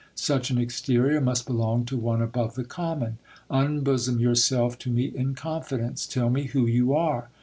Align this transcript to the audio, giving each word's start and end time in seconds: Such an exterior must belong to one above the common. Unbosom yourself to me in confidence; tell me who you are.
Such 0.15 0.49
an 0.49 0.57
exterior 0.57 1.21
must 1.21 1.45
belong 1.45 1.85
to 1.85 1.95
one 1.95 2.23
above 2.23 2.55
the 2.55 2.63
common. 2.63 3.19
Unbosom 3.51 4.19
yourself 4.19 4.79
to 4.79 4.89
me 4.89 5.05
in 5.15 5.35
confidence; 5.35 6.07
tell 6.07 6.31
me 6.31 6.45
who 6.45 6.65
you 6.65 6.93
are. 6.95 7.29